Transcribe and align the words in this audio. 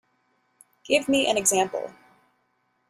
Give 0.83 1.07
me 1.07 1.29
an 1.29 1.37
example 1.37 1.93